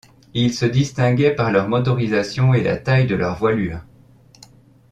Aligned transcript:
Ils 0.33 0.51
se 0.51 0.65
distinguaient 0.65 1.35
par 1.35 1.51
leurs 1.51 1.69
motorisations 1.69 2.55
et 2.55 2.63
la 2.63 2.75
taille 2.75 3.05
de 3.05 3.13
leur 3.13 3.37
voilure. 3.37 3.81